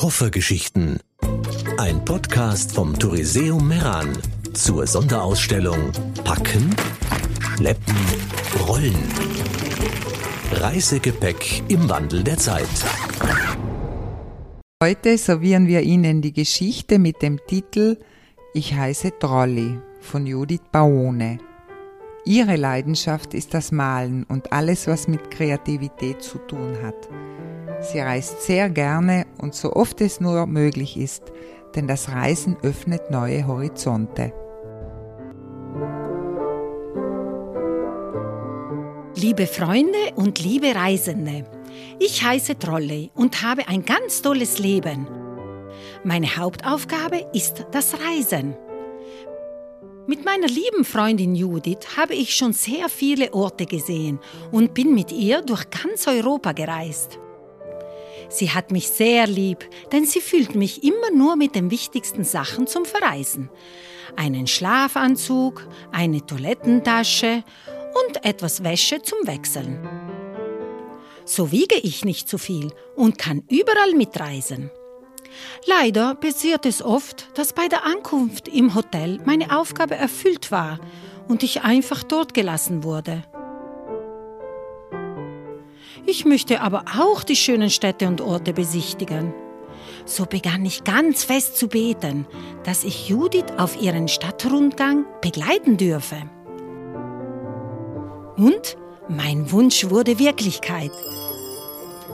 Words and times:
Schöpfergeschichten. 0.00 0.98
Ein 1.76 2.02
Podcast 2.06 2.74
vom 2.74 2.98
Touriseum 2.98 3.68
Meran 3.68 4.16
zur 4.54 4.86
Sonderausstellung 4.86 5.92
Packen, 6.24 6.74
Schleppen, 7.56 7.96
Rollen. 8.66 8.96
Reisegepäck 10.52 11.64
im 11.68 11.86
Wandel 11.90 12.24
der 12.24 12.38
Zeit. 12.38 12.66
Heute 14.82 15.18
servieren 15.18 15.66
wir 15.66 15.82
Ihnen 15.82 16.22
die 16.22 16.32
Geschichte 16.32 16.98
mit 16.98 17.20
dem 17.20 17.38
Titel 17.46 17.98
Ich 18.54 18.72
heiße 18.72 19.18
Trolli 19.18 19.80
von 20.00 20.24
Judith 20.26 20.62
Baone. 20.72 21.36
Ihre 22.24 22.56
Leidenschaft 22.56 23.34
ist 23.34 23.52
das 23.52 23.70
Malen 23.70 24.24
und 24.24 24.50
alles, 24.50 24.86
was 24.86 25.08
mit 25.08 25.30
Kreativität 25.30 26.22
zu 26.22 26.38
tun 26.38 26.78
hat. 26.82 27.06
Sie 27.80 27.98
reist 27.98 28.42
sehr 28.42 28.68
gerne 28.68 29.26
und 29.38 29.54
so 29.54 29.72
oft 29.72 30.00
es 30.00 30.20
nur 30.20 30.46
möglich 30.46 30.96
ist, 30.98 31.22
denn 31.74 31.86
das 31.86 32.10
Reisen 32.10 32.56
öffnet 32.62 33.10
neue 33.10 33.46
Horizonte. 33.46 34.32
Liebe 39.16 39.46
Freunde 39.46 39.98
und 40.16 40.40
liebe 40.40 40.74
Reisende, 40.74 41.44
ich 41.98 42.22
heiße 42.22 42.58
Trolley 42.58 43.10
und 43.14 43.42
habe 43.42 43.66
ein 43.68 43.84
ganz 43.84 44.22
tolles 44.22 44.58
Leben. 44.58 45.08
Meine 46.04 46.36
Hauptaufgabe 46.36 47.26
ist 47.32 47.66
das 47.72 47.94
Reisen. 47.94 48.56
Mit 50.06 50.24
meiner 50.24 50.48
lieben 50.48 50.84
Freundin 50.84 51.34
Judith 51.34 51.96
habe 51.96 52.14
ich 52.14 52.34
schon 52.34 52.52
sehr 52.52 52.88
viele 52.88 53.32
Orte 53.32 53.64
gesehen 53.64 54.18
und 54.50 54.74
bin 54.74 54.94
mit 54.94 55.12
ihr 55.12 55.42
durch 55.42 55.68
ganz 55.70 56.06
Europa 56.06 56.52
gereist. 56.52 57.18
Sie 58.30 58.50
hat 58.52 58.70
mich 58.70 58.88
sehr 58.88 59.26
lieb, 59.26 59.68
denn 59.92 60.06
sie 60.06 60.20
fühlt 60.20 60.54
mich 60.54 60.84
immer 60.84 61.10
nur 61.10 61.34
mit 61.36 61.56
den 61.56 61.70
wichtigsten 61.70 62.24
Sachen 62.24 62.68
zum 62.68 62.84
Verreisen. 62.84 63.50
Einen 64.16 64.46
Schlafanzug, 64.46 65.68
eine 65.92 66.24
Toilettentasche 66.24 67.42
und 68.06 68.24
etwas 68.24 68.62
Wäsche 68.62 69.02
zum 69.02 69.18
Wechseln. 69.24 69.86
So 71.24 71.50
wiege 71.50 71.76
ich 71.76 72.04
nicht 72.04 72.28
zu 72.28 72.38
viel 72.38 72.72
und 72.94 73.18
kann 73.18 73.42
überall 73.48 73.94
mitreisen. 73.94 74.70
Leider 75.66 76.14
passiert 76.14 76.66
es 76.66 76.82
oft, 76.82 77.36
dass 77.38 77.52
bei 77.52 77.68
der 77.68 77.84
Ankunft 77.84 78.48
im 78.48 78.74
Hotel 78.74 79.20
meine 79.24 79.56
Aufgabe 79.58 79.96
erfüllt 79.96 80.50
war 80.50 80.78
und 81.28 81.42
ich 81.42 81.62
einfach 81.62 82.02
dort 82.02 82.34
gelassen 82.34 82.84
wurde. 82.84 83.24
Ich 86.10 86.24
möchte 86.24 86.60
aber 86.60 86.86
auch 86.98 87.22
die 87.22 87.36
schönen 87.36 87.70
Städte 87.70 88.08
und 88.08 88.20
Orte 88.20 88.52
besichtigen. 88.52 89.32
So 90.04 90.26
begann 90.26 90.66
ich 90.66 90.82
ganz 90.82 91.22
fest 91.22 91.56
zu 91.56 91.68
beten, 91.68 92.26
dass 92.64 92.82
ich 92.82 93.08
Judith 93.08 93.44
auf 93.58 93.80
ihren 93.80 94.08
Stadtrundgang 94.08 95.04
begleiten 95.22 95.76
dürfe. 95.76 96.16
Und 98.36 98.76
mein 99.08 99.52
Wunsch 99.52 99.88
wurde 99.88 100.18
Wirklichkeit. 100.18 100.90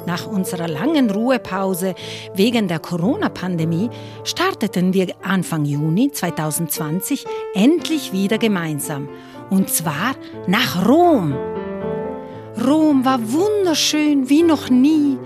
Nach 0.04 0.26
unserer 0.26 0.68
langen 0.68 1.08
Ruhepause 1.08 1.94
wegen 2.34 2.68
der 2.68 2.80
Corona-Pandemie 2.80 3.88
starteten 4.24 4.92
wir 4.92 5.14
Anfang 5.22 5.64
Juni 5.64 6.12
2020 6.12 7.24
endlich 7.54 8.12
wieder 8.12 8.36
gemeinsam. 8.36 9.08
Und 9.48 9.70
zwar 9.70 10.16
nach 10.46 10.86
Rom. 10.86 11.34
Rom 12.64 13.04
war 13.04 13.20
wunderschön 13.32 14.28
wie 14.30 14.42
noch 14.42 14.70
nie, 14.70 15.18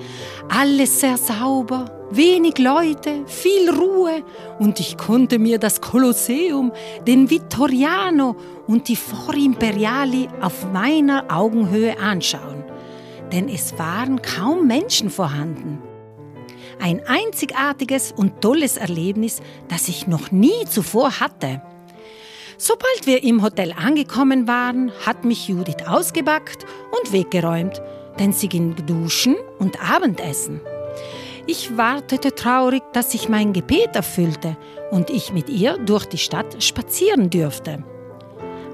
alles 0.49 1.01
sehr 1.01 1.17
sauber, 1.17 2.09
wenig 2.11 2.59
Leute, 2.59 3.25
viel 3.27 3.71
Ruhe 3.71 4.25
und 4.59 4.81
ich 4.81 4.99
konnte 4.99 5.39
mir 5.39 5.59
das 5.59 5.81
Kolosseum, 5.81 6.73
den 7.07 7.31
Vittoriano 7.31 8.35
und 8.67 8.89
die 8.89 8.97
Forimperiali 8.97 10.29
auf 10.41 10.73
meiner 10.73 11.25
Augenhöhe 11.29 11.99
anschauen, 12.01 12.65
denn 13.33 13.49
es 13.49 13.79
waren 13.79 14.21
kaum 14.23 14.67
Menschen 14.67 15.09
vorhanden. 15.09 15.81
Ein 16.81 17.03
einzigartiges 17.07 18.13
und 18.17 18.41
tolles 18.41 18.77
Erlebnis, 18.77 19.41
das 19.69 19.89
ich 19.89 20.07
noch 20.07 20.33
nie 20.33 20.65
zuvor 20.69 21.21
hatte. 21.21 21.63
Sobald 22.62 23.06
wir 23.06 23.25
im 23.25 23.43
Hotel 23.43 23.72
angekommen 23.72 24.47
waren, 24.47 24.93
hat 25.06 25.25
mich 25.25 25.48
Judith 25.48 25.87
ausgebackt 25.87 26.66
und 26.91 27.10
weggeräumt, 27.10 27.81
denn 28.19 28.34
sie 28.34 28.50
ging 28.50 28.76
duschen 28.84 29.37
und 29.59 29.82
Abendessen. 29.82 30.60
Ich 31.47 31.78
wartete 31.78 32.34
traurig, 32.34 32.82
dass 32.93 33.12
sich 33.12 33.31
mein 33.31 33.54
Gebet 33.54 33.97
erfüllte 33.97 34.59
und 34.91 35.09
ich 35.09 35.32
mit 35.32 35.48
ihr 35.48 35.78
durch 35.78 36.04
die 36.04 36.19
Stadt 36.19 36.62
spazieren 36.62 37.31
dürfte. 37.31 37.82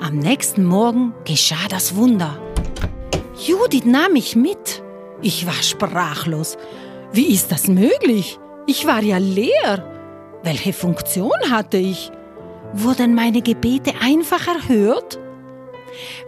Am 0.00 0.18
nächsten 0.18 0.64
Morgen 0.64 1.14
geschah 1.24 1.68
das 1.70 1.94
Wunder. 1.94 2.40
Judith 3.38 3.84
nahm 3.84 4.14
mich 4.14 4.34
mit. 4.34 4.82
Ich 5.22 5.46
war 5.46 5.62
sprachlos. 5.62 6.58
Wie 7.12 7.32
ist 7.32 7.52
das 7.52 7.68
möglich? 7.68 8.40
Ich 8.66 8.84
war 8.84 9.04
ja 9.04 9.18
leer. 9.18 10.40
Welche 10.42 10.72
Funktion 10.72 11.30
hatte 11.52 11.76
ich? 11.76 12.10
Wurden 12.72 13.14
meine 13.14 13.42
Gebete 13.42 13.92
einfach 14.00 14.46
erhört? 14.46 15.18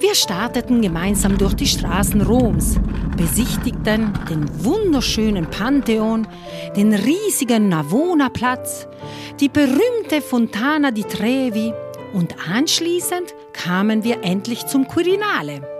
Wir 0.00 0.14
starteten 0.14 0.80
gemeinsam 0.80 1.36
durch 1.36 1.54
die 1.54 1.66
Straßen 1.66 2.22
Roms, 2.22 2.78
besichtigten 3.16 4.12
den 4.30 4.64
wunderschönen 4.64 5.46
Pantheon, 5.50 6.26
den 6.76 6.94
riesigen 6.94 7.68
Navona-Platz, 7.68 8.86
die 9.40 9.48
berühmte 9.48 10.22
Fontana 10.22 10.90
di 10.90 11.04
Trevi 11.04 11.72
und 12.14 12.34
anschließend 12.48 13.34
kamen 13.52 14.04
wir 14.04 14.22
endlich 14.24 14.66
zum 14.66 14.88
Quirinale. 14.88 15.77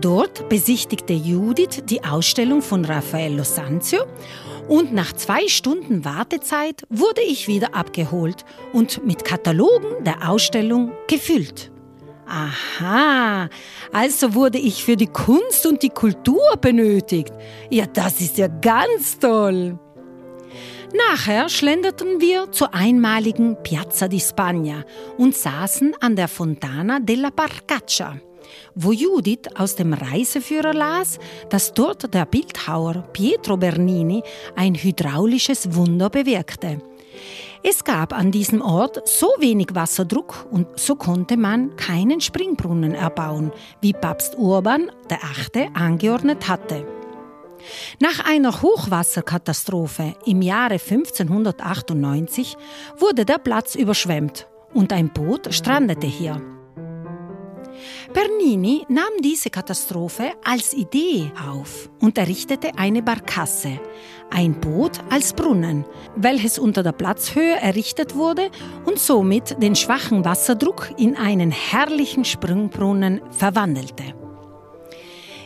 Dort 0.00 0.48
besichtigte 0.48 1.12
Judith 1.12 1.82
die 1.84 2.04
Ausstellung 2.04 2.62
von 2.62 2.84
Raffaello 2.84 3.42
Sanzio 3.42 4.04
und 4.68 4.92
nach 4.92 5.12
zwei 5.14 5.48
Stunden 5.48 6.04
Wartezeit 6.04 6.84
wurde 6.90 7.22
ich 7.22 7.48
wieder 7.48 7.74
abgeholt 7.74 8.44
und 8.72 9.04
mit 9.04 9.24
Katalogen 9.24 10.04
der 10.04 10.28
Ausstellung 10.28 10.92
gefüllt. 11.08 11.72
Aha, 12.26 13.48
also 13.90 14.34
wurde 14.34 14.58
ich 14.58 14.84
für 14.84 14.96
die 14.96 15.06
Kunst 15.06 15.64
und 15.64 15.82
die 15.82 15.88
Kultur 15.88 16.56
benötigt. 16.60 17.32
Ja, 17.70 17.86
das 17.86 18.20
ist 18.20 18.36
ja 18.36 18.48
ganz 18.48 19.18
toll. 19.18 19.78
Nachher 20.94 21.48
schlenderten 21.48 22.20
wir 22.20 22.52
zur 22.52 22.74
einmaligen 22.74 23.56
Piazza 23.62 24.08
di 24.08 24.20
Spagna 24.20 24.84
und 25.16 25.34
saßen 25.34 25.94
an 26.00 26.16
der 26.16 26.28
Fontana 26.28 26.98
della 27.00 27.30
Barcaccia 27.30 28.20
wo 28.74 28.92
Judith 28.92 29.48
aus 29.54 29.74
dem 29.76 29.92
Reiseführer 29.92 30.74
las, 30.74 31.18
dass 31.50 31.74
dort 31.74 32.12
der 32.12 32.26
Bildhauer 32.26 33.04
Pietro 33.12 33.56
Bernini 33.56 34.22
ein 34.56 34.74
hydraulisches 34.74 35.74
Wunder 35.74 36.10
bewirkte. 36.10 36.80
Es 37.62 37.82
gab 37.82 38.12
an 38.12 38.30
diesem 38.30 38.60
Ort 38.62 39.08
so 39.08 39.28
wenig 39.38 39.74
Wasserdruck 39.74 40.46
und 40.50 40.78
so 40.78 40.94
konnte 40.94 41.36
man 41.36 41.74
keinen 41.76 42.20
Springbrunnen 42.20 42.94
erbauen, 42.94 43.52
wie 43.80 43.92
Papst 43.92 44.36
Urban 44.38 44.90
VIII. 45.08 45.70
angeordnet 45.74 46.48
hatte. 46.48 46.86
Nach 48.00 48.24
einer 48.24 48.62
Hochwasserkatastrophe 48.62 50.14
im 50.24 50.42
Jahre 50.42 50.74
1598 50.74 52.56
wurde 52.98 53.24
der 53.24 53.38
Platz 53.38 53.74
überschwemmt 53.74 54.46
und 54.72 54.92
ein 54.92 55.12
Boot 55.12 55.52
strandete 55.52 56.06
hier. 56.06 56.57
Bernini 58.12 58.86
nahm 58.88 59.20
diese 59.22 59.50
Katastrophe 59.50 60.32
als 60.42 60.72
Idee 60.72 61.30
auf 61.46 61.90
und 62.00 62.16
errichtete 62.16 62.70
eine 62.76 63.02
Barkasse, 63.02 63.78
ein 64.30 64.58
Boot 64.58 64.92
als 65.10 65.34
Brunnen, 65.34 65.84
welches 66.16 66.58
unter 66.58 66.82
der 66.82 66.92
Platzhöhe 66.92 67.56
errichtet 67.56 68.14
wurde 68.14 68.50
und 68.86 68.98
somit 68.98 69.62
den 69.62 69.76
schwachen 69.76 70.24
Wasserdruck 70.24 70.90
in 70.96 71.16
einen 71.16 71.50
herrlichen 71.50 72.24
Sprungbrunnen 72.24 73.20
verwandelte. 73.30 74.04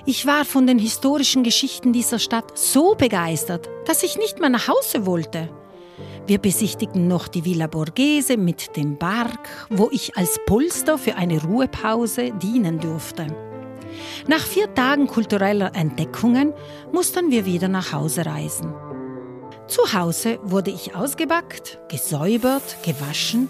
Ich 0.06 0.26
war 0.26 0.44
von 0.44 0.66
den 0.66 0.78
historischen 0.78 1.42
Geschichten 1.42 1.92
dieser 1.92 2.20
Stadt 2.20 2.56
so 2.56 2.94
begeistert, 2.94 3.68
dass 3.86 4.02
ich 4.04 4.18
nicht 4.18 4.38
mehr 4.38 4.50
nach 4.50 4.68
Hause 4.68 5.04
wollte. 5.04 5.48
Wir 6.26 6.38
besichtigten 6.38 7.08
noch 7.08 7.26
die 7.26 7.44
Villa 7.44 7.66
Borghese 7.66 8.36
mit 8.36 8.76
dem 8.76 8.96
Bark, 8.96 9.48
wo 9.70 9.88
ich 9.90 10.16
als 10.16 10.38
Polster 10.46 10.96
für 10.96 11.16
eine 11.16 11.42
Ruhepause 11.42 12.32
dienen 12.32 12.78
durfte. 12.78 13.26
Nach 14.28 14.40
vier 14.40 14.72
Tagen 14.72 15.08
kultureller 15.08 15.74
Entdeckungen 15.74 16.54
mussten 16.92 17.30
wir 17.30 17.44
wieder 17.44 17.68
nach 17.68 17.92
Hause 17.92 18.24
reisen. 18.24 18.72
Zu 19.66 19.92
Hause 19.92 20.38
wurde 20.42 20.70
ich 20.70 20.94
ausgebackt, 20.94 21.80
gesäubert, 21.88 22.78
gewaschen, 22.84 23.48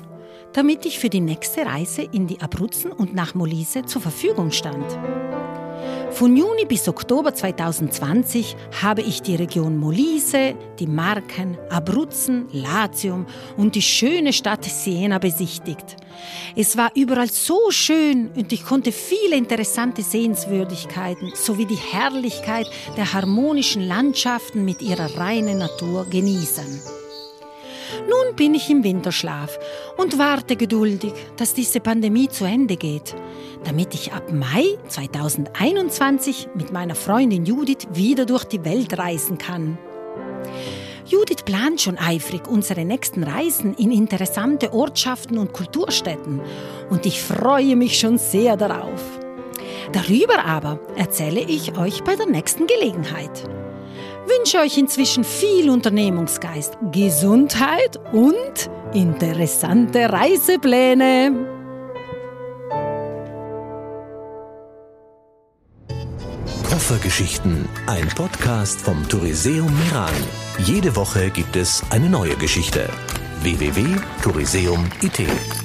damit 0.53 0.87
ich 0.87 0.99
für 0.99 1.09
die 1.09 1.21
nächste 1.21 1.67
Reise 1.67 2.03
in 2.03 2.27
die 2.27 2.41
Abruzzen 2.41 2.91
und 2.93 3.15
nach 3.15 3.35
Molise 3.35 3.85
zur 3.85 4.03
Verfügung 4.03 4.51
stand. 4.51 4.99
Von 6.13 6.37
Juni 6.37 6.67
bis 6.67 6.89
Oktober 6.89 7.35
2020 7.35 8.55
habe 8.83 9.01
ich 9.03 9.23
die 9.23 9.35
Region 9.35 9.77
Molise, 9.79 10.55
die 10.79 10.87
Marken, 10.87 11.59
Abruzzen, 11.71 12.49
Latium 12.53 13.27
und 13.57 13.75
die 13.75 13.83
schöne 13.83 14.33
Stadt 14.33 14.65
Siena 14.65 15.19
besichtigt. 15.19 15.97
Es 16.55 16.77
war 16.77 16.93
überall 16.95 17.29
so 17.29 17.71
schön 17.71 18.31
und 18.37 18.53
ich 18.53 18.65
konnte 18.65 18.93
viele 18.93 19.37
interessante 19.37 20.03
Sehenswürdigkeiten 20.03 21.33
sowie 21.35 21.67
die 21.67 21.77
Herrlichkeit 21.77 22.71
der 22.97 23.13
harmonischen 23.13 23.83
Landschaften 23.83 24.65
mit 24.65 24.83
ihrer 24.83 25.19
reinen 25.19 25.59
Natur 25.59 26.07
genießen. 26.09 27.02
Nun 28.09 28.37
bin 28.37 28.55
ich 28.55 28.71
im 28.71 28.85
Winterschlaf 28.85 29.59
und 29.97 30.19
warte 30.19 30.57
geduldig, 30.57 31.13
dass 31.37 31.55
diese 31.55 31.81
Pandemie 31.81 32.29
zu 32.29 32.45
Ende 32.45 32.77
geht, 32.77 33.15
damit 33.65 33.95
ich 33.95 34.13
ab 34.13 34.33
Mai 34.33 34.79
2021 34.89 36.49
mit 36.55 36.73
meiner 36.73 36.95
Freundin 36.95 37.45
Judith 37.45 37.89
wieder 37.93 38.27
durch 38.27 38.45
die 38.45 38.65
Welt 38.65 38.99
reisen 38.99 39.39
kann. 39.39 39.79
Judith 41.05 41.45
plant 41.45 41.81
schon 41.81 41.99
eifrig 41.99 42.49
unsere 42.49 42.85
nächsten 42.85 43.23
Reisen 43.23 43.75
in 43.75 43.91
interessante 43.91 44.73
Ortschaften 44.73 45.37
und 45.37 45.53
Kulturstätten 45.53 46.41
und 46.91 47.07
ich 47.07 47.21
freue 47.21 47.77
mich 47.77 47.99
schon 47.99 48.19
sehr 48.19 48.57
darauf. 48.57 49.03
Darüber 49.93 50.45
aber 50.45 50.81
erzähle 50.97 51.41
ich 51.41 51.77
euch 51.77 52.03
bei 52.05 52.17
der 52.17 52.27
nächsten 52.27 52.67
Gelegenheit 52.67 53.49
wünsche 54.27 54.59
euch 54.59 54.79
inzwischen 54.79 55.25
viel 55.25 55.71
Unternehmungsgeist, 55.71 56.77
Gesundheit 56.93 57.99
und 58.13 58.71
interessante 58.93 60.13
Reisepläne. 60.13 61.33
Koffergeschichten, 66.69 67.69
ein 67.87 68.09
Podcast 68.09 68.81
vom 68.81 69.09
Touriseum 69.09 69.73
Meran. 69.79 70.13
Jede 70.59 70.95
Woche 70.97 71.31
gibt 71.31 71.57
es 71.57 71.83
eine 71.91 72.09
neue 72.09 72.37
Geschichte. 72.37 72.89
www.touriseum.it 73.43 75.62